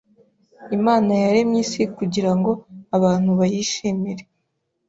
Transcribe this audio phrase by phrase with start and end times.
[0.77, 2.51] Imana yaremye isi kugira ngo
[2.97, 4.23] abantu bayishimire